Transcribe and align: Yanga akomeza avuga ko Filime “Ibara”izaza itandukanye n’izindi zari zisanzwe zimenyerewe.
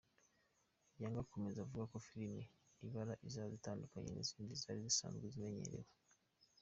Yanga 1.01 1.19
akomeza 1.25 1.57
avuga 1.61 1.83
ko 1.91 1.97
Filime 2.07 2.43
“Ibara”izaza 2.85 3.53
itandukanye 3.59 4.09
n’izindi 4.11 4.53
zari 4.61 4.79
zisanzwe 4.87 5.25
zimenyerewe. 5.33 5.89